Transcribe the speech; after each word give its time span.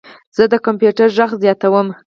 زه 0.35 0.43
د 0.53 0.55
کمپیوټر 0.65 1.07
غږ 1.17 1.31
زیاتوم. 1.43 1.87